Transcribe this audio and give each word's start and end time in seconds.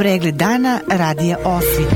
Pregled 0.00 0.34
dana 0.34 0.80
radija 0.90 1.36
Osvit. 1.44 1.94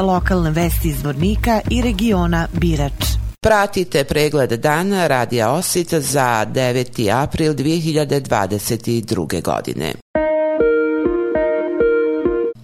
Lokalne 0.00 0.50
vesti 0.50 0.88
iz 0.88 1.04
Vornika 1.04 1.60
i 1.70 1.82
regiona 1.82 2.48
Birač. 2.52 3.04
Pratite 3.40 4.04
pregled 4.04 4.50
dana 4.50 5.06
radija 5.06 5.52
Osvit 5.52 5.94
za 5.94 6.46
9. 6.52 7.22
april 7.22 7.52
2022. 7.52 9.42
godine. 9.42 9.92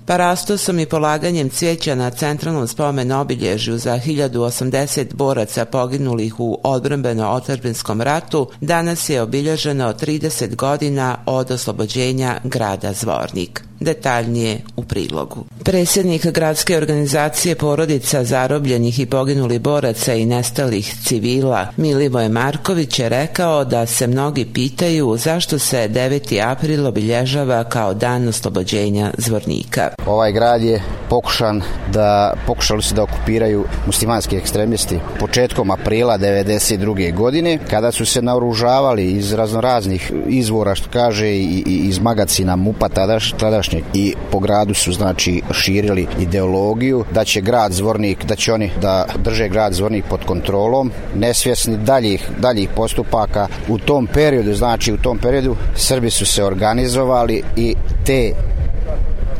Parastosom 0.07 0.79
i 0.79 0.87
polaganjem 0.87 1.51
cvijeća 1.51 1.95
na 1.95 2.11
centralnom 2.11 2.69
spomen 2.69 3.13
obilježju 3.13 3.79
za 3.79 4.01
1080 4.07 5.15
boraca 5.15 5.65
poginulih 5.65 6.41
u 6.41 6.61
odbrambeno-otvrbinskom 6.65 8.01
ratu 8.01 8.51
danas 8.61 9.09
je 9.09 9.23
obilježeno 9.23 9.93
30 9.93 10.57
godina 10.57 11.17
od 11.27 11.51
oslobođenja 11.51 12.41
grada 12.45 12.93
Zvornik. 12.93 13.66
Detaljnije 13.81 14.59
u 14.77 14.83
prilogu. 14.83 15.45
Predsjednik 15.65 16.27
gradske 16.27 16.77
organizacije 16.77 17.55
porodica 17.55 18.25
zarobljenih 18.25 19.01
i 19.01 19.07
poginuli 19.07 19.59
boraca 19.59 20.15
i 20.15 20.27
nestalih 20.27 20.95
civila 21.05 21.67
Milivoje 21.77 22.29
Marković 22.29 22.99
je 22.99 23.09
rekao 23.09 23.65
da 23.65 23.87
se 23.87 24.07
mnogi 24.07 24.45
pitaju 24.45 25.17
zašto 25.17 25.59
se 25.59 25.89
9. 25.89 26.51
april 26.51 26.87
obilježava 26.87 27.65
kao 27.65 27.95
dan 27.95 28.29
oslobođenja 28.29 29.11
Zvornika. 29.19 29.91
Ovaj 30.07 30.33
grad 30.33 30.63
je 30.63 30.83
pokušan 31.09 31.63
da 31.93 32.35
pokušali 32.47 32.83
su 32.83 32.95
da 32.95 33.03
okupiraju 33.03 33.65
muslimanski 33.87 34.37
ekstremisti 34.37 34.99
početkom 35.21 35.71
aprila 35.71 36.19
92. 36.19 37.15
godine 37.15 37.59
kada 37.71 37.93
su 37.93 38.07
se 38.07 38.23
naoružavali 38.23 39.11
iz 39.11 39.33
raznoraznih 39.33 40.13
izvora 40.27 40.75
što 40.75 40.89
kaže 40.91 41.29
i, 41.29 41.63
i 41.67 41.89
iz 41.89 41.99
magacina 41.99 42.57
MUPA 42.57 42.89
tadaš, 42.89 43.33
tadašnjeg 43.67 43.85
i 43.95 44.15
po 44.31 44.39
gradu 44.39 44.75
su 44.75 44.93
znači 44.93 45.43
širili 45.53 46.07
ideologiju 46.21 47.05
da 47.15 47.25
će 47.25 47.41
grad 47.41 47.73
Zvornik 47.73 48.25
da 48.25 48.37
će 48.37 48.53
oni 48.53 48.71
da 48.81 49.07
drže 49.25 49.49
grad 49.49 49.73
Zvornik 49.73 50.05
pod 50.11 50.25
kontrolom 50.25 50.91
nesvjesni 51.15 51.77
daljih, 51.77 52.29
daljih 52.39 52.69
postupaka 52.77 53.49
u 53.69 53.79
tom 53.79 54.07
periodu 54.07 54.55
znači 54.55 54.93
u 54.93 54.97
tom 54.97 55.19
periodu 55.19 55.57
Srbi 55.75 56.11
su 56.11 56.27
se 56.27 56.45
organizovali 56.45 57.43
i 57.57 57.75
te 58.05 58.33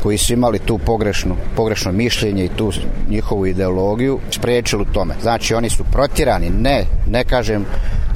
koji 0.03 0.17
su 0.17 0.33
imali 0.33 0.59
tu 0.59 0.77
pogrešnu, 0.77 1.35
pogrešno 1.55 1.91
mišljenje 1.91 2.45
i 2.45 2.49
tu 2.49 2.71
njihovu 3.09 3.45
ideologiju 3.45 4.19
spriječili 4.31 4.81
u 4.81 4.93
tome. 4.93 5.13
Znači 5.21 5.53
oni 5.53 5.69
su 5.69 5.83
protirani, 5.91 6.49
ne, 6.49 6.85
ne 7.07 7.23
kažem 7.23 7.65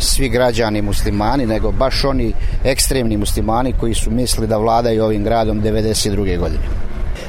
svi 0.01 0.29
građani 0.29 0.81
muslimani, 0.81 1.45
nego 1.45 1.71
baš 1.71 2.03
oni 2.03 2.33
ekstremni 2.63 3.17
muslimani 3.17 3.73
koji 3.79 3.93
su 3.93 4.11
mislili 4.11 4.47
da 4.47 4.57
vladaju 4.57 5.03
ovim 5.03 5.23
gradom 5.23 5.61
92. 5.61 6.39
godine. 6.39 6.63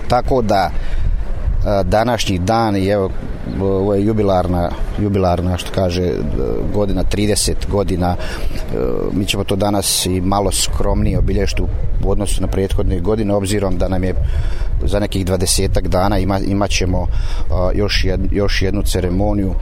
Tako 0.08 0.42
da 0.42 0.70
današnji 1.84 2.38
dan 2.38 2.76
i 2.76 2.86
evo 2.86 3.10
ovo 3.60 3.94
je 3.94 4.04
jubilarna 4.04 4.70
jubilarna 4.98 5.58
što 5.58 5.70
kaže 5.74 6.12
godina 6.74 7.04
30 7.04 7.52
godina. 7.68 8.16
Mi 9.12 9.26
ćemo 9.26 9.44
to 9.44 9.56
danas 9.56 10.06
i 10.06 10.20
malo 10.20 10.52
skromnije 10.52 11.18
obilježiti 11.18 11.62
u 12.04 12.10
odnosu 12.10 12.40
na 12.40 12.46
prethodne 12.46 13.00
godine 13.00 13.34
obzirom 13.34 13.78
da 13.78 13.88
nam 13.88 14.04
je 14.04 14.14
za 14.84 14.98
nekih 14.98 15.26
20 15.26 15.88
dana 15.88 16.18
ima, 16.18 16.38
imat 16.38 16.70
ćemo 16.70 17.06
još, 17.74 18.04
jed, 18.04 18.20
još 18.30 18.62
jednu 18.62 18.82
ceremoniju 18.82 19.54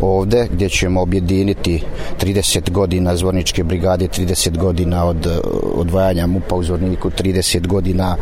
ovde 0.00 0.48
gdje 0.52 0.68
ćemo 0.68 1.00
objediniti 1.00 1.82
30 2.20 2.70
godina 2.70 3.16
zvorničke 3.16 3.64
brigade 3.64 4.08
30 4.08 4.58
godina 4.58 5.04
od 5.04 5.40
odvajanja 5.74 6.26
MUPA 6.26 6.54
u 6.54 6.62
Zvorniku 6.62 7.10
30 7.10 7.66
godina 7.66 8.16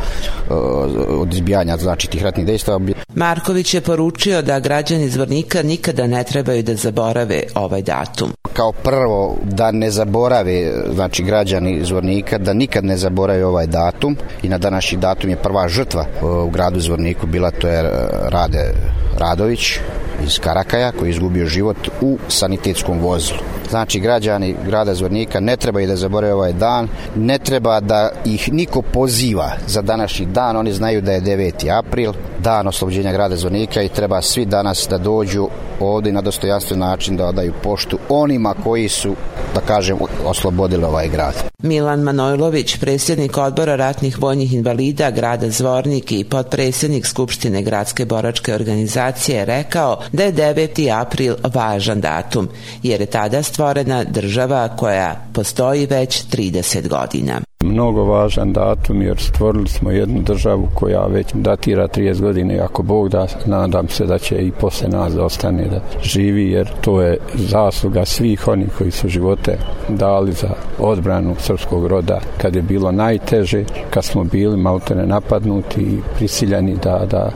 od 1.09 1.35
izbijanja 1.35 1.77
znači 1.77 2.11
tih 2.11 2.23
ratnih 2.23 2.47
dejstva 2.47 2.81
Marković 3.15 3.75
je 3.75 3.81
poručio 3.81 4.43
da 4.43 4.61
građani 4.61 5.09
Zvornika 5.13 5.63
nikada 5.63 6.07
ne 6.07 6.25
trebaju 6.25 6.63
da 6.63 6.75
zaborave 6.75 7.43
ovaj 7.55 7.83
datum. 7.83 8.31
Kao 8.53 8.73
prvo 8.73 9.37
da 9.43 9.71
ne 9.71 9.91
zaborave 9.91 10.73
znači 10.95 11.23
građani 11.23 11.85
Zvornika 11.85 12.39
da 12.39 12.53
nikad 12.53 12.85
ne 12.85 12.97
zaborave 12.97 13.47
ovaj 13.47 13.67
datum 13.67 14.17
i 14.43 14.49
na 14.49 14.59
današnji 14.59 14.99
datum 14.99 15.31
je 15.31 15.37
prva 15.37 15.69
žrtva 15.69 16.07
u 16.47 16.51
gradu 16.51 16.81
Zvorniku 16.81 17.27
bila 17.27 17.51
to 17.51 17.69
je 17.69 17.83
Rade 18.29 18.75
Radović 19.19 19.79
iz 20.25 20.39
Karakaja 20.39 20.93
koji 20.93 21.09
je 21.09 21.11
izgubio 21.11 21.47
život 21.47 21.89
u 22.01 22.19
sanitetskom 22.29 22.99
vozilu. 23.01 23.39
Znači 23.71 24.01
građani 24.01 24.57
grada 24.67 24.95
Zvornika 24.95 25.41
ne 25.41 25.57
trebaju 25.57 25.87
da 25.87 25.97
zaborave 25.97 26.35
ovaj 26.35 26.53
dan, 26.53 26.89
ne 27.17 27.39
treba 27.39 27.81
da 27.81 28.11
ih 28.25 28.53
niko 28.53 28.83
poziva 28.83 29.51
za 29.67 29.83
današnji 29.83 30.27
dan, 30.27 30.57
oni 30.57 30.73
znaju 30.73 31.01
da 31.01 31.13
je 31.13 31.21
9. 31.21 31.79
april, 31.79 32.13
dan 32.39 32.69
oslobođenja 32.69 33.13
grada 33.13 33.37
Zvornika 33.37 33.83
i 33.83 33.89
treba 33.89 34.23
svi 34.23 34.45
danas 34.45 34.87
da 34.91 34.99
dođu 34.99 35.49
ovde 35.81 36.13
na 36.13 36.21
dostojanstven 36.21 36.79
način 36.79 37.17
da 37.17 37.27
odaju 37.27 37.53
poštu 37.63 37.99
onima 38.09 38.55
koji 38.65 38.89
su, 38.89 39.15
da 39.55 39.61
kažem, 39.61 39.99
oslobodili 40.25 40.85
ovaj 40.85 41.09
grad. 41.09 41.52
Milan 41.63 42.01
Manojlović, 42.01 42.77
predsjednik 42.77 43.39
odbora 43.39 43.77
ratnih 43.77 44.19
vojnih 44.19 44.53
invalida 44.53 45.11
grada 45.11 45.51
Zvornik 45.51 46.13
i 46.13 46.25
podpredsjednik 46.25 47.07
Skupštine 47.07 47.63
gradske 47.63 48.05
boračke 48.05 48.55
organizacije 48.55 49.45
rekao 49.45 50.01
da 50.13 50.23
je 50.23 50.33
9. 50.33 51.01
april 51.01 51.35
važan 51.55 52.01
datum, 52.01 52.49
jer 52.83 53.01
je 53.01 53.07
tada 53.07 53.43
stvorena 53.43 54.05
država 54.05 54.69
koja 54.77 55.27
postoji 55.33 55.87
već 55.87 56.25
30 56.25 56.89
godina 56.89 57.41
mnogo 57.63 58.05
važan 58.05 58.53
datum 58.53 59.03
jer 59.03 59.19
stvorili 59.19 59.69
smo 59.69 59.91
jednu 59.91 60.23
državu 60.23 60.69
koja 60.75 61.07
već 61.07 61.27
datira 61.35 61.89
30 61.89 62.21
godine 62.21 62.59
ako 62.59 62.83
Bog 62.83 63.09
da, 63.09 63.27
nadam 63.47 63.89
se 63.89 64.07
da 64.07 64.19
će 64.19 64.37
i 64.37 64.51
posle 64.51 64.89
nas 64.89 65.13
da 65.15 65.25
ostane 65.25 65.65
da 65.65 65.81
živi 66.03 66.51
jer 66.51 66.71
to 66.81 67.03
je 67.03 67.19
zasluga 67.35 68.05
svih 68.05 68.49
onih 68.49 68.69
koji 68.79 68.91
su 68.91 69.09
živote 69.09 69.59
dali 69.89 70.33
za 70.33 70.49
odbranu 70.79 71.35
srpskog 71.39 71.87
roda 71.87 72.21
kad 72.39 72.57
je 72.57 72.63
bilo 72.63 72.93
najteže, 72.93 73.65
kad 73.91 74.05
smo 74.05 74.25
bili 74.25 74.57
maltene 74.57 75.07
napadnuti 75.07 75.81
i 75.81 75.99
prisiljeni 76.17 76.77
da, 76.83 77.07
da 77.11 77.31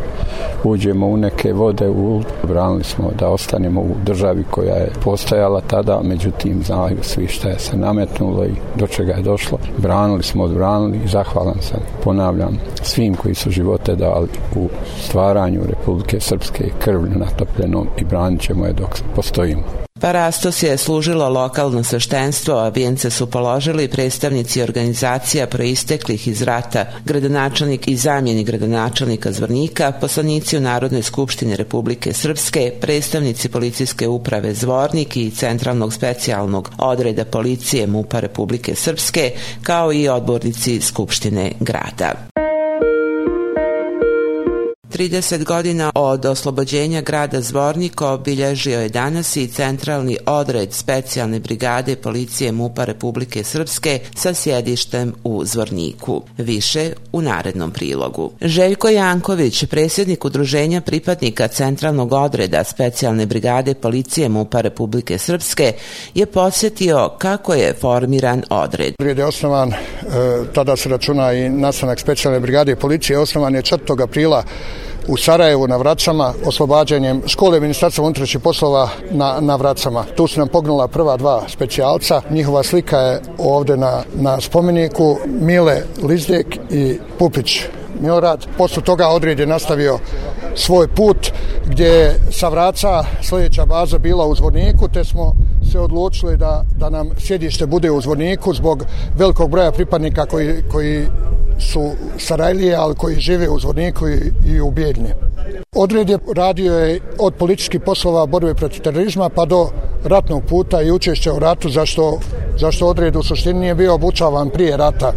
uđemo 0.64 1.06
u 1.06 1.16
neke 1.16 1.52
vode 1.52 1.88
u 1.88 2.22
branili 2.42 2.84
smo 2.84 3.10
da 3.18 3.28
ostanemo 3.28 3.80
u 3.80 3.94
državi 4.04 4.44
koja 4.50 4.74
je 4.74 4.90
postajala 5.04 5.60
tada, 5.60 6.00
međutim 6.02 6.62
znaju 6.64 6.98
svi 7.02 7.28
šta 7.28 7.48
je 7.48 7.58
se 7.58 7.76
nametnulo 7.76 8.44
i 8.44 8.54
do 8.76 8.86
čega 8.86 9.12
je 9.12 9.22
došlo. 9.22 9.58
Branili 9.78 10.15
smo 10.22 10.44
odbranili 10.44 11.00
i 11.04 11.08
zahvalan 11.08 11.60
sam, 11.60 11.80
ponavljam, 12.04 12.58
svim 12.82 13.14
koji 13.14 13.34
su 13.34 13.50
živote 13.50 13.96
dali 13.96 14.28
u 14.56 14.68
stvaranju 15.00 15.60
Republike 15.68 16.20
Srpske 16.20 16.70
krvlju 16.78 17.18
natopljenom 17.18 17.88
i 17.98 18.04
branit 18.04 18.40
ćemo 18.40 18.66
je 18.66 18.72
dok 18.72 18.90
postojimo. 19.16 19.85
Parastos 20.06 20.62
je 20.62 20.76
služilo 20.78 21.28
lokalno 21.28 21.84
sveštenstvo, 21.84 22.54
a 22.54 22.68
vijence 22.68 23.10
su 23.10 23.26
položili 23.30 23.88
predstavnici 23.88 24.62
organizacija 24.62 25.46
proisteklih 25.46 26.28
iz 26.28 26.42
rata, 26.42 26.86
gradonačelnik 27.04 27.88
i 27.88 27.96
zamjeni 27.96 28.44
gradonačelnika 28.44 29.32
Zvornika, 29.32 29.92
poslanici 30.00 30.56
u 30.56 30.60
Narodnoj 30.60 31.02
skupštini 31.02 31.56
Republike 31.56 32.12
Srpske, 32.12 32.72
predstavnici 32.80 33.48
policijske 33.48 34.08
uprave 34.08 34.54
Zvornik 34.54 35.16
i 35.16 35.30
Centralnog 35.30 35.92
specijalnog 35.92 36.70
odreda 36.78 37.24
policije 37.24 37.86
MUPA 37.86 38.20
Republike 38.20 38.74
Srpske, 38.74 39.30
kao 39.62 39.92
i 39.92 40.08
odbornici 40.08 40.80
Skupštine 40.80 41.52
grada. 41.60 42.45
30 44.96 45.44
godina 45.44 45.90
od 45.94 46.24
oslobođenja 46.24 47.00
grada 47.00 47.40
Zvornika 47.40 48.10
obilježio 48.10 48.80
je 48.80 48.88
danas 48.88 49.36
i 49.36 49.48
centralni 49.48 50.18
odred 50.26 50.72
specijalne 50.72 51.40
brigade 51.40 51.96
policije 51.96 52.52
MUPA 52.52 52.84
Republike 52.84 53.44
Srpske 53.44 54.00
sa 54.14 54.34
sjedištem 54.34 55.14
u 55.24 55.44
Zvorniku. 55.44 56.22
Više 56.38 56.92
u 57.12 57.22
narednom 57.22 57.70
prilogu. 57.70 58.30
Željko 58.40 58.88
Janković, 58.88 59.64
presjednik 59.64 60.24
udruženja 60.24 60.80
pripadnika 60.80 61.48
centralnog 61.48 62.12
odreda 62.12 62.64
specijalne 62.64 63.26
brigade 63.26 63.74
policije 63.74 64.28
MUPA 64.28 64.60
Republike 64.60 65.18
Srpske, 65.18 65.72
je 66.14 66.26
posjetio 66.26 67.10
kako 67.18 67.54
je 67.54 67.74
formiran 67.80 68.42
odred. 68.50 68.94
Odred 68.98 69.18
je 69.18 69.24
osnovan, 69.24 69.72
e, 69.72 69.76
tada 70.54 70.76
se 70.76 70.88
računa 70.88 71.32
i 71.32 71.48
nastanak 71.48 72.00
specijalne 72.00 72.40
brigade 72.40 72.76
policije, 72.76 73.18
osnovan 73.18 73.54
je 73.54 73.62
4. 73.62 74.02
aprila 74.02 74.44
u 75.08 75.16
Sarajevu 75.16 75.68
na 75.68 75.76
Vracama, 75.76 76.32
oslobađanjem 76.46 77.22
škole 77.26 77.60
ministarstva 77.60 78.04
unutrašnjih 78.04 78.42
poslova 78.42 78.88
na, 79.10 79.36
na 79.40 79.56
Vracama. 79.56 80.04
Tu 80.16 80.26
su 80.26 80.40
nam 80.40 80.48
pognula 80.48 80.88
prva 80.88 81.16
dva 81.16 81.42
specijalca. 81.48 82.22
Njihova 82.30 82.62
slika 82.62 82.98
je 82.98 83.20
ovde 83.38 83.76
na, 83.76 84.02
na 84.14 84.40
spomeniku 84.40 85.18
Mile 85.26 85.82
Lizdek 86.02 86.46
i 86.70 86.98
Pupić 87.18 87.60
Milorad. 88.00 88.46
Posle 88.58 88.82
toga 88.82 89.08
odred 89.08 89.38
je 89.38 89.46
nastavio 89.46 89.98
svoj 90.54 90.88
put 90.88 91.32
gdje 91.66 91.86
je 91.86 92.20
sa 92.30 92.48
Vraca 92.48 93.04
sljedeća 93.22 93.66
baza 93.66 93.98
bila 93.98 94.26
u 94.26 94.34
Zvorniku, 94.34 94.88
te 94.88 95.04
smo 95.04 95.32
se 95.72 95.80
odlučili 95.80 96.36
da, 96.36 96.64
da 96.78 96.90
nam 96.90 97.10
sjedište 97.18 97.66
bude 97.66 97.90
u 97.90 98.00
Zvorniku 98.00 98.54
zbog 98.54 98.84
velikog 99.16 99.50
broja 99.50 99.72
pripadnika 99.72 100.26
koji, 100.26 100.62
koji 100.72 101.06
su 101.58 101.90
Sarajlije, 102.18 102.74
ali 102.74 102.94
koji 102.94 103.20
žive 103.20 103.48
u 103.48 103.58
Zvorniku 103.58 104.08
i, 104.08 104.32
i 104.46 104.60
u 104.60 104.70
Bijeljni. 104.70 105.12
Odred 105.74 106.10
je 106.10 106.18
radio 106.36 106.74
je 106.74 107.00
od 107.18 107.34
političkih 107.34 107.80
poslova 107.80 108.26
borbe 108.26 108.54
protiv 108.54 108.80
terorizma 108.80 109.28
pa 109.28 109.44
do 109.44 109.68
ratnog 110.04 110.42
puta 110.48 110.82
i 110.82 110.90
učešća 110.90 111.32
u 111.32 111.38
ratu 111.38 111.68
zašto, 111.68 112.18
zašto 112.58 112.86
odred 112.86 113.16
u 113.16 113.22
suštini 113.22 113.60
nije 113.60 113.74
bio 113.74 113.94
obučavan 113.94 114.50
prije 114.50 114.76
rata. 114.76 115.12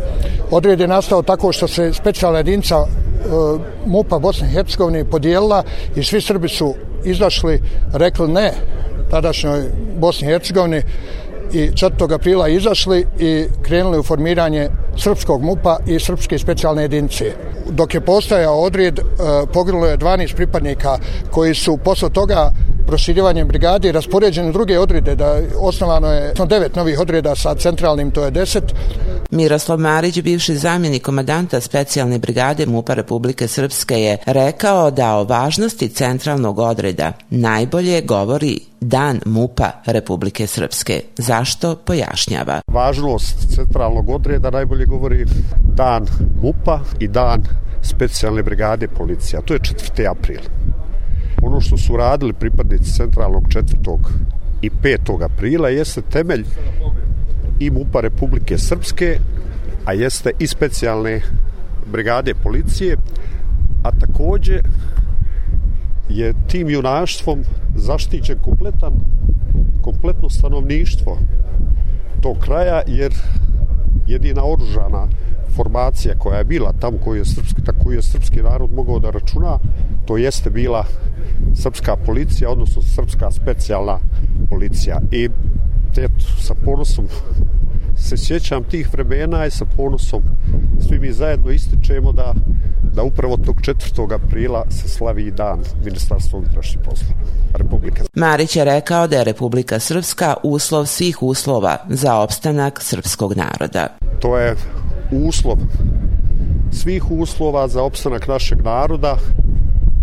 Odred 0.52 0.80
je 0.80 0.88
nastao 0.88 1.22
tako 1.22 1.52
što 1.52 1.68
se 1.68 1.94
specijalna 1.94 2.38
jedinca 2.38 2.76
e, 2.76 2.86
MUPA 3.86 4.20
Bosne 4.20 4.48
i 4.48 4.52
Hercegovine 4.52 5.06
podijelila 5.06 5.64
i 5.96 6.04
svi 6.04 6.22
Srbi 6.22 6.50
su 6.50 6.76
izašli, 7.06 7.62
rekli 7.94 8.28
ne 8.28 8.54
tadašnjoj 9.12 9.64
Bosni 9.96 10.28
i 10.28 10.32
Hercegovini 10.32 10.82
i 11.54 11.72
4. 11.72 12.14
aprila 12.14 12.48
izašli 12.48 13.06
i 13.20 13.46
krenuli 13.62 14.00
u 14.00 14.04
formiranje 14.04 14.70
srpskog 15.00 15.44
MUPA 15.44 15.78
i 15.86 16.00
srpske 16.00 16.38
specijalne 16.40 16.82
jedinice. 16.82 17.32
Dok 17.70 17.94
je 17.94 18.02
postojao 18.02 18.62
odred, 18.62 19.00
e, 19.00 19.04
poginulo 19.54 19.88
je 19.88 19.98
12 19.98 20.36
pripadnika 20.36 20.98
koji 21.32 21.56
su 21.56 21.78
posle 21.78 22.10
toga 22.10 22.52
proširivanjem 22.88 23.48
brigade 23.48 23.92
raspoređene 23.92 24.52
druge 24.52 24.80
odrede, 24.80 25.16
da 25.16 25.36
osnovano 25.60 26.08
je 26.08 26.34
devet 26.46 26.76
novih 26.76 27.00
odreda 27.00 27.36
sa 27.36 27.56
centralnim, 27.56 28.12
to 28.12 28.24
je 28.26 28.32
deset. 28.32 28.74
Miroslav 29.32 29.80
Marić, 29.80 30.22
bivši 30.22 30.56
zamjenik 30.56 31.04
komadanta 31.04 31.62
specijalne 31.62 32.20
brigade 32.20 32.66
MUPA 32.66 32.94
Republike 32.94 33.48
Srpske 33.48 33.96
je 33.96 34.18
rekao 34.26 34.92
da 34.92 35.16
o 35.16 35.24
važnosti 35.24 35.90
centralnog 35.90 36.60
odreda 36.60 37.14
najbolje 37.30 38.02
govori 38.02 38.60
Dan 38.82 39.20
MUPA 39.26 39.72
Republike 39.86 40.48
Srpske. 40.48 41.02
Zašto 41.18 41.76
pojašnjava? 41.76 42.62
Važnost 42.68 43.56
centralnog 43.56 44.10
odreda 44.10 44.50
najbolje 44.50 44.86
govori 44.86 45.26
dan 45.76 46.08
MUPA 46.42 46.80
i 47.00 47.08
dan 47.08 47.44
specijalne 47.82 48.44
brigade 48.44 48.88
policija. 48.88 49.42
To 49.42 49.54
je 49.54 49.60
4. 49.60 50.12
april. 50.12 50.42
Ono 51.44 51.62
što 51.62 51.78
su 51.78 51.98
radili 51.98 52.34
pripadnici 52.34 52.94
centralnog 52.94 53.44
4. 53.44 53.98
i 54.62 54.70
5. 54.70 55.24
aprila 55.24 55.70
jeste 55.70 56.02
temelj 56.02 56.46
i 57.60 57.70
MUPA 57.70 58.02
Republike 58.02 58.58
Srpske, 58.58 59.20
a 59.86 59.94
jeste 59.94 60.32
i 60.40 60.48
specijalne 60.48 61.22
brigade 61.92 62.34
policije, 62.34 62.98
a 63.84 63.92
takođe 63.92 64.60
je 66.10 66.34
tim 66.48 66.70
junaštvom 66.70 67.44
zaštićen 67.76 68.40
kompletan 68.40 68.94
kompletno 69.82 70.30
stanovništvo 70.30 71.18
tog 72.22 72.38
kraja 72.40 72.82
jer 72.88 73.14
jedina 74.08 74.46
oružana 74.46 75.08
formacija 75.56 76.16
koja 76.18 76.38
je 76.38 76.44
bila 76.44 76.74
tamo 76.80 76.98
koju 76.98 77.18
je 77.18 77.26
srpski, 77.26 77.62
tako 77.62 77.92
je 77.92 78.02
srpski 78.02 78.42
narod 78.42 78.74
mogao 78.74 79.00
da 79.00 79.10
računa 79.10 79.60
to 80.06 80.18
jeste 80.18 80.50
bila 80.50 80.86
srpska 81.56 81.96
policija 81.96 82.50
odnosno 82.50 82.82
srpska 82.82 83.32
specijalna 83.32 84.00
policija. 84.50 85.00
I 85.12 85.30
eto, 85.98 86.26
sa 86.42 86.54
ponosom 86.66 87.06
se 87.98 88.18
sjećam 88.18 88.64
tih 88.64 88.90
vremena 88.94 89.46
i 89.46 89.52
sa 89.52 89.66
ponosom 89.66 90.22
svi 90.88 91.00
mi 91.00 91.12
zajedno 91.12 91.52
ističemo 91.52 92.12
da 92.12 92.34
da 92.96 93.04
upravo 93.04 93.38
tog 93.38 93.56
4. 93.56 94.14
aprila 94.14 94.66
se 94.70 94.90
slavi 94.90 95.32
dan 95.32 95.60
Ministarstva 95.86 96.40
unutrašnjih 96.40 96.80
poslova 96.86 97.14
Republika. 97.54 98.04
Marić 98.16 98.56
je 98.56 98.66
rekao 98.66 99.08
da 99.08 99.16
je 99.16 99.24
Republika 99.24 99.80
Srpska 99.80 100.36
uslov 100.44 100.86
svih 100.86 101.24
uslova 101.24 101.78
za 101.90 102.16
opstanak 102.16 102.80
srpskog 102.82 103.34
naroda. 103.34 103.88
To 104.22 104.38
je 104.38 104.56
uslov 105.12 105.58
svih 106.72 107.12
uslova 107.12 107.68
za 107.68 107.84
opstanak 107.84 108.28
našeg 108.28 108.62
naroda. 108.62 109.18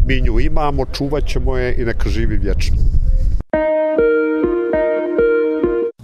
Mi 0.07 0.21
nju 0.21 0.41
imamo, 0.41 0.85
čuvat 0.93 1.27
ćemo 1.27 1.57
je 1.57 1.75
i 1.79 1.85
neka 1.85 2.09
živi 2.09 2.37
vječno. 2.37 2.77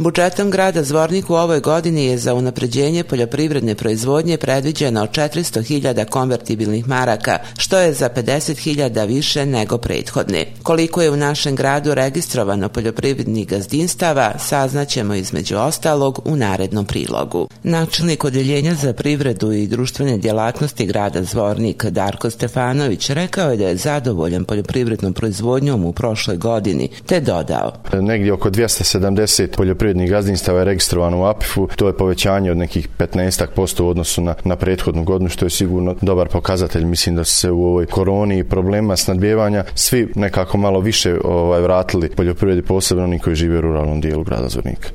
Budžetom 0.02 0.50
grada 0.50 0.82
Zvornik 0.82 1.30
u 1.30 1.34
ovoj 1.34 1.60
godini 1.60 2.04
je 2.04 2.18
za 2.18 2.34
unapređenje 2.34 3.04
poljoprivredne 3.04 3.74
proizvodnje 3.74 4.36
predviđeno 4.36 5.06
400.000 5.06 6.04
konvertibilnih 6.04 6.88
maraka, 6.88 7.38
što 7.58 7.78
je 7.78 7.92
za 7.92 8.08
50.000 8.08 9.06
više 9.06 9.46
nego 9.46 9.78
prethodne. 9.78 10.46
Koliko 10.62 11.02
je 11.02 11.10
u 11.10 11.16
našem 11.16 11.56
gradu 11.56 11.94
registrovano 11.94 12.68
poljoprivrednih 12.68 13.48
gazdinstava, 13.48 14.38
saznaćemo 14.38 15.14
između 15.14 15.56
ostalog 15.56 16.20
u 16.24 16.36
narednom 16.36 16.84
prilogu. 16.84 17.48
Načelnik 17.62 18.24
Odeljenja 18.24 18.74
za 18.74 18.92
privredu 18.92 19.52
i 19.52 19.66
društvene 19.66 20.18
djelatnosti 20.18 20.86
grada 20.86 21.24
Zvornik 21.24 21.84
Darko 21.84 22.30
Stefanović 22.30 23.10
rekao 23.10 23.50
je 23.50 23.56
da 23.56 23.68
je 23.68 23.76
zadovoljan 23.76 24.44
poljoprivrednom 24.44 25.12
proizvodnjom 25.12 25.84
u 25.84 25.92
prošloj 25.92 26.36
godini, 26.36 26.88
te 27.06 27.20
dodao. 27.20 27.72
Negdje 27.92 28.32
oko 28.32 28.50
270 28.50 29.56
poljoprivrednih 29.56 29.91
poljoprivrednih 29.92 30.10
gazdinstava 30.10 30.58
je 30.58 30.64
registrovano 30.64 31.20
u 31.20 31.24
APIF-u, 31.24 31.68
to 31.76 31.86
je 31.86 31.96
povećanje 31.96 32.50
od 32.50 32.56
nekih 32.56 32.88
15% 32.98 33.82
u 33.82 33.88
odnosu 33.88 34.22
na, 34.22 34.34
na 34.44 34.56
prethodnu 34.56 35.04
godinu, 35.04 35.28
što 35.28 35.46
je 35.46 35.50
sigurno 35.50 35.94
dobar 36.00 36.28
pokazatelj. 36.28 36.84
Mislim 36.84 37.16
da 37.16 37.24
se 37.24 37.50
u 37.50 37.64
ovoj 37.64 37.86
koroni 37.86 38.38
i 38.38 38.44
problema 38.44 38.96
snadbijevanja 38.96 39.64
svi 39.74 40.08
nekako 40.14 40.58
malo 40.58 40.80
više 40.80 41.16
ovaj, 41.24 41.60
vratili 41.60 42.08
poljoprivredi, 42.08 42.62
posebno 42.62 43.04
oni 43.04 43.18
koji 43.18 43.36
žive 43.36 43.58
u 43.58 43.60
ruralnom 43.60 44.00
dijelu 44.00 44.24
grada 44.24 44.48
Zvornika. 44.48 44.88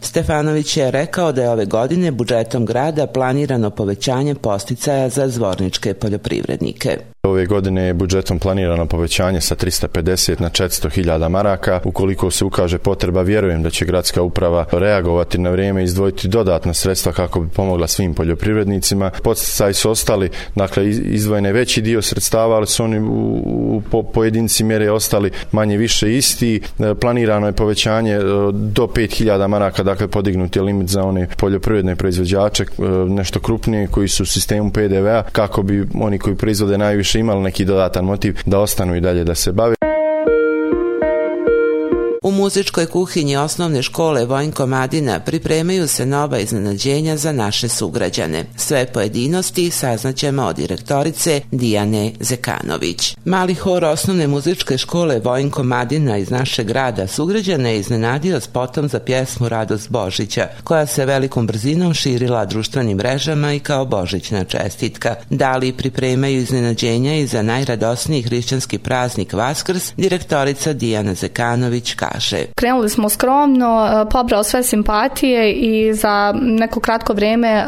Stefanović 0.00 0.76
je 0.76 0.90
rekao 0.90 1.32
da 1.32 1.42
je 1.42 1.50
ove 1.50 1.66
godine 1.66 2.10
budžetom 2.10 2.66
grada 2.66 3.06
planirano 3.06 3.70
povećanje 3.70 4.34
posticaja 4.34 5.08
za 5.08 5.28
zvorničke 5.28 5.94
poljoprivrednike. 5.94 7.13
Ove 7.24 7.46
godine 7.46 7.82
je 7.82 7.94
budžetom 7.94 8.38
planirano 8.38 8.86
povećanje 8.86 9.40
sa 9.40 9.54
350 9.56 10.40
na 10.40 10.50
400 10.50 10.90
hiljada 10.90 11.28
maraka. 11.28 11.80
Ukoliko 11.84 12.30
se 12.30 12.44
ukaže 12.44 12.78
potreba, 12.78 13.22
vjerujem 13.22 13.62
da 13.62 13.70
će 13.70 13.84
gradska 13.84 14.22
uprava 14.22 14.64
reagovati 14.72 15.38
na 15.38 15.50
vrijeme 15.50 15.80
i 15.80 15.84
izdvojiti 15.84 16.28
dodatna 16.28 16.74
sredstva 16.74 17.12
kako 17.12 17.40
bi 17.40 17.48
pomogla 17.48 17.86
svim 17.86 18.14
poljoprivrednicima. 18.14 19.10
Podsticaj 19.22 19.74
su 19.74 19.90
ostali, 19.90 20.30
dakle 20.54 20.90
izdvojene 20.90 21.52
veći 21.52 21.82
dio 21.82 22.02
sredstava, 22.02 22.56
ali 22.56 22.66
su 22.66 22.84
oni 22.84 23.00
u 23.00 23.82
po, 23.90 24.02
pojedinci 24.02 24.64
mjere 24.64 24.90
ostali 24.90 25.30
manje 25.52 25.76
više 25.76 26.16
isti. 26.16 26.60
E, 26.78 26.94
planirano 26.94 27.46
je 27.46 27.52
povećanje 27.52 28.12
e, 28.12 28.22
do 28.52 28.86
5000 28.86 29.46
maraka, 29.46 29.82
dakle 29.82 30.08
podignuti 30.08 30.58
je 30.58 30.62
limit 30.62 30.88
za 30.88 31.02
one 31.02 31.28
poljoprivredne 31.36 31.96
proizvođače, 31.96 32.62
e, 32.62 32.82
nešto 33.08 33.40
krupnije 33.40 33.86
koji 33.86 34.08
su 34.08 34.22
u 34.22 34.26
sistemu 34.26 34.70
PDV-a, 34.70 35.22
kako 35.32 35.62
bi 35.62 35.86
oni 36.00 36.18
koji 36.18 36.36
proizvode 36.36 36.78
najviše 36.78 37.13
više 37.14 37.20
imali 37.20 37.42
neki 37.42 37.64
dodatan 37.64 38.04
motiv 38.04 38.40
da 38.46 38.58
ostanu 38.58 38.96
i 38.96 39.00
dalje 39.00 39.24
da 39.24 39.34
se 39.34 39.52
bave. 39.52 39.74
U 42.24 42.30
muzičkoj 42.30 42.86
kuhinji 42.86 43.36
osnovne 43.36 43.82
škole 43.82 44.24
Vojnko 44.24 44.66
Madina 44.66 45.20
pripremaju 45.20 45.88
se 45.88 46.06
nova 46.06 46.38
iznenađenja 46.38 47.16
za 47.16 47.32
naše 47.32 47.68
sugrađane. 47.68 48.44
Sve 48.56 48.86
pojedinosti 48.86 49.70
saznaćemo 49.70 50.42
od 50.42 50.56
direktorice 50.56 51.40
Dijane 51.50 52.12
Zekanović. 52.20 53.16
Mali 53.24 53.54
hor 53.54 53.84
osnovne 53.84 54.26
muzičke 54.26 54.78
škole 54.78 55.20
Vojnko 55.24 55.62
Madina 55.62 56.16
iz 56.16 56.30
našeg 56.30 56.66
grada 56.66 57.06
sugrađane 57.06 57.72
je 57.72 57.80
iznenadio 57.80 58.40
spotom 58.40 58.88
za 58.88 59.00
pjesmu 59.00 59.48
Radost 59.48 59.90
Božića, 59.90 60.48
koja 60.64 60.86
se 60.86 61.06
velikom 61.06 61.46
brzinom 61.46 61.94
širila 61.94 62.44
društvenim 62.44 62.96
mrežama 62.96 63.52
i 63.54 63.60
kao 63.60 63.84
božićna 63.84 64.44
čestitka. 64.44 65.14
Da 65.30 65.56
li 65.56 65.72
pripremaju 65.72 66.38
iznenađenja 66.38 67.14
i 67.14 67.26
za 67.26 67.42
najradosniji 67.42 68.22
hrišćanski 68.22 68.78
praznik 68.78 69.32
Vaskrs, 69.32 69.92
direktorica 69.96 70.72
Dijana 70.72 71.14
Zekanović 71.14 71.94
kaže 71.94 72.13
kaže. 72.14 72.46
Krenuli 72.54 72.88
smo 72.88 73.08
skromno, 73.08 73.86
e, 73.86 74.10
pobrao 74.10 74.42
sve 74.42 74.62
simpatije 74.62 75.52
i 75.52 75.94
za 75.94 76.34
neko 76.42 76.80
kratko 76.80 77.12
vrijeme 77.12 77.48
e, 77.48 77.64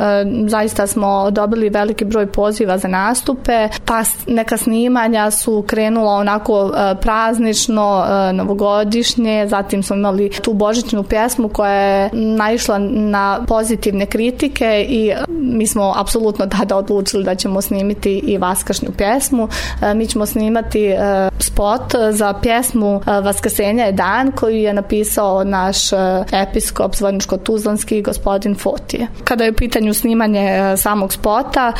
zaista 0.48 0.86
smo 0.86 1.30
dobili 1.30 1.68
veliki 1.68 2.04
broj 2.04 2.26
poziva 2.26 2.78
za 2.78 2.88
nastupe, 2.88 3.68
pa 3.84 4.02
neka 4.26 4.56
snimanja 4.56 5.30
su 5.30 5.64
krenula 5.66 6.12
onako 6.12 6.72
e, 6.76 6.94
praznično, 7.00 8.06
novogodišnje, 8.32 9.46
zatim 9.48 9.82
smo 9.82 9.96
imali 9.96 10.30
tu 10.30 10.52
božićnu 10.52 11.02
pjesmu 11.02 11.48
koja 11.48 11.72
je 11.72 12.10
naišla 12.12 12.78
na 12.88 13.44
pozitivne 13.48 14.06
kritike 14.06 14.86
i 14.88 15.12
mi 15.28 15.66
smo 15.66 15.92
apsolutno 15.96 16.46
tada 16.46 16.76
odlučili 16.76 17.24
da 17.24 17.34
ćemo 17.34 17.60
snimiti 17.60 18.18
i 18.18 18.38
vaskršnju 18.38 18.88
pjesmu. 18.98 19.48
Mi 19.94 20.06
ćemo 20.06 20.26
snimati 20.26 20.94
spot 21.38 21.94
za 22.10 22.32
pjesmu 22.42 23.00
Vaskrsenja 23.06 23.84
je 23.84 23.92
dan 23.92 24.32
koju 24.36 24.56
je 24.56 24.72
napisao 24.72 25.44
naš 25.44 25.92
e, 25.92 25.96
episkop 26.32 26.94
Zvorničko-Tuzlanski 26.94 28.02
gospodin 28.02 28.54
Fotije. 28.54 29.06
Kada 29.24 29.44
je 29.44 29.50
u 29.50 29.54
pitanju 29.54 29.94
snimanje 29.94 30.40
e, 30.40 30.76
samog 30.76 31.12
spota, 31.12 31.72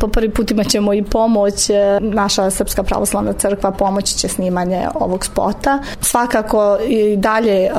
po 0.00 0.08
prvi 0.08 0.30
put 0.30 0.50
imat 0.50 0.66
ćemo 0.66 0.94
i 0.94 1.02
pomoć 1.02 1.70
naša 2.00 2.50
Srpska 2.50 2.82
pravoslavna 2.82 3.32
crkva 3.32 3.70
pomoći 3.70 4.18
će 4.18 4.28
snimanje 4.28 4.88
ovog 4.94 5.24
spota. 5.24 5.78
Svakako 6.00 6.78
i 6.88 7.16
dalje 7.16 7.70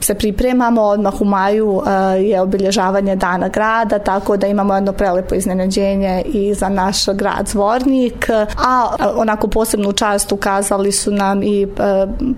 se 0.00 0.14
pripremamo, 0.14 0.82
odmah 0.82 1.20
u 1.20 1.24
maju 1.24 1.82
je 2.20 2.40
obilježavanje 2.40 3.16
dana 3.16 3.48
grada, 3.48 3.98
tako 3.98 4.36
da 4.36 4.46
imamo 4.46 4.74
jedno 4.74 4.92
prelepo 4.92 5.34
iznenađenje 5.34 6.22
i 6.26 6.54
za 6.54 6.68
naš 6.68 7.06
grad 7.06 7.48
Zvornik, 7.48 8.30
a 8.56 8.88
onako 9.16 9.48
posebnu 9.48 9.92
čast 9.92 10.32
ukazali 10.32 10.92
su 10.92 11.10
nam 11.10 11.42
i 11.42 11.66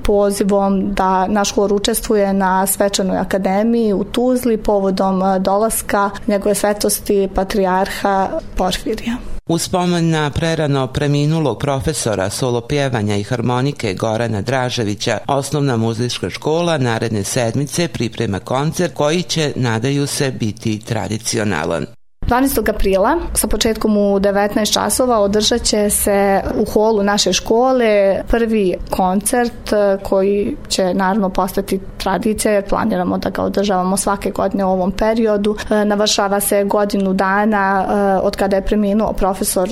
pozivom 0.03 0.95
da 0.95 1.27
naš 1.31 1.55
hor 1.55 1.73
učestvuje 1.73 2.33
na 2.33 2.67
svečanoj 2.67 3.19
akademiji 3.19 3.93
u 3.93 4.05
Tuzli 4.05 4.57
povodom 4.57 5.23
dolaska 5.43 6.11
njegove 6.27 6.55
svetosti 6.55 7.29
patrijarha 7.35 8.29
Porfirija. 8.57 9.17
U 9.49 9.59
spomen 9.59 10.11
na 10.11 10.31
prerano 10.31 10.87
preminulog 10.87 11.59
profesora 11.59 12.31
solopjevanja 12.31 13.17
i 13.17 13.23
harmonike 13.23 13.95
Gorana 13.95 14.43
Draževića, 14.43 15.19
osnovna 15.27 15.77
muzička 15.77 16.31
škola 16.31 16.79
naredne 16.79 17.25
sedmice 17.25 17.89
priprema 17.89 18.41
koncert 18.41 18.95
koji 18.95 19.23
će, 19.23 19.53
nadaju 19.57 20.07
se, 20.07 20.31
biti 20.31 20.79
tradicionalan. 20.79 21.87
12. 22.31 22.71
aprila 22.71 23.17
sa 23.35 23.47
početkom 23.47 23.97
u 23.97 24.21
19 24.21 24.73
časova 24.73 25.19
održat 25.19 25.63
će 25.63 25.91
se 25.91 26.41
u 26.57 26.65
holu 26.65 27.03
naše 27.03 27.33
škole 27.33 28.23
prvi 28.29 28.75
koncert 28.91 29.73
e, 29.73 29.99
koji 30.03 30.57
će 30.69 30.95
naravno 30.95 31.29
postati 31.29 31.81
tradicija 31.99 32.55
jer 32.55 32.69
planiramo 32.69 33.19
da 33.19 33.31
ga 33.31 33.43
održavamo 33.43 33.97
svake 33.97 34.31
godine 34.31 34.65
u 34.65 34.71
ovom 34.71 34.93
periodu. 34.93 35.57
E, 35.71 35.85
navršava 35.85 36.41
se 36.41 36.65
godinu 36.65 37.13
dana 37.13 37.85
e, 37.85 38.27
od 38.27 38.37
kada 38.37 38.57
je 38.57 38.65
preminuo 38.65 39.13
profesor 39.13 39.69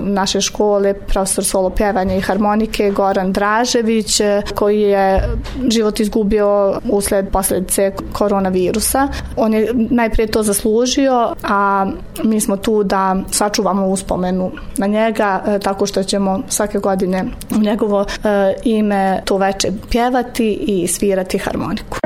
naše 0.00 0.40
škole, 0.40 0.94
profesor 0.94 1.44
solo 1.44 1.70
pjevanja 1.70 2.14
i 2.14 2.20
harmonike 2.20 2.90
Goran 2.90 3.32
Dražević 3.32 4.20
koji 4.54 4.80
je 4.80 5.28
život 5.70 6.00
izgubio 6.00 6.78
usled 6.90 7.28
posljedice 7.32 7.92
koronavirusa. 8.12 9.08
On 9.36 9.54
je 9.54 9.70
najprije 9.74 10.26
to 10.26 10.42
zaslužio, 10.42 11.34
a 11.42 11.86
mi 12.24 12.40
smo 12.40 12.56
tu 12.56 12.84
da 12.84 13.16
sačuvamo 13.30 13.86
uspomenu 13.86 14.50
na 14.76 14.86
njega 14.86 15.42
e, 15.46 15.58
tako 15.58 15.86
što 15.86 16.02
ćemo 16.02 16.40
svake 16.48 16.78
godine 16.78 17.24
u 17.56 17.58
njegovo 17.58 18.00
e, 18.24 18.54
ime 18.64 19.22
to 19.24 19.36
veče 19.36 19.68
pjevati 19.90 20.52
i 20.52 20.86
svirati 20.86 21.38
harmoniku. 21.38 21.98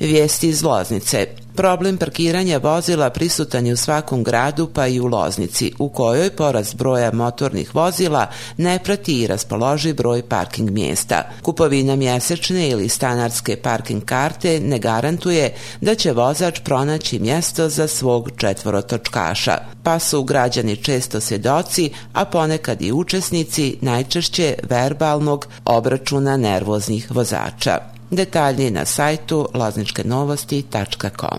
Vijesti 0.00 0.48
iz 0.48 0.62
Loznice. 0.62 1.43
Problem 1.56 1.96
parkiranja 1.96 2.58
vozila 2.58 3.10
prisutan 3.10 3.66
je 3.66 3.72
u 3.72 3.76
svakom 3.76 4.24
gradu 4.24 4.66
pa 4.66 4.86
i 4.86 5.00
u 5.00 5.06
Loznici, 5.06 5.72
u 5.78 5.88
kojoj 5.88 6.30
porast 6.30 6.76
broja 6.76 7.12
motornih 7.12 7.74
vozila 7.74 8.26
ne 8.56 8.78
prati 8.84 9.20
i 9.20 9.26
raspoloži 9.26 9.92
broj 9.92 10.22
parking 10.22 10.70
mjesta. 10.70 11.22
Kupovina 11.42 11.96
mjesečne 11.96 12.68
ili 12.68 12.88
stanarske 12.88 13.56
parking 13.56 14.04
karte 14.04 14.60
ne 14.60 14.78
garantuje 14.78 15.54
da 15.80 15.94
će 15.94 16.12
vozač 16.12 16.60
pronaći 16.64 17.18
mjesto 17.18 17.68
za 17.68 17.88
svog 17.88 18.30
četvorotočkaša, 18.36 19.58
pa 19.82 19.98
su 19.98 20.22
građani 20.22 20.76
često 20.76 21.20
svjedoci, 21.20 21.90
a 22.12 22.24
ponekad 22.24 22.82
i 22.82 22.92
učesnici 22.92 23.76
najčešće 23.80 24.54
verbalnog 24.70 25.46
obračuna 25.64 26.36
nervoznih 26.36 27.10
vozača. 27.10 27.93
Detalji 28.16 28.70
na 28.70 28.84
sajtu 28.84 29.48
lozničkenovosti.com 29.54 31.38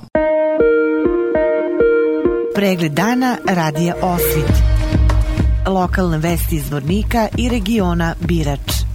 Pregled 2.55 2.91
dana 2.91 3.37
radija 3.49 3.95
Osvit. 4.01 4.51
Lokalne 5.67 6.17
vesti 6.17 6.55
iz 6.55 6.71
Vornika 6.71 7.27
i 7.37 7.49
regiona 7.49 8.15
Birač. 8.19 8.94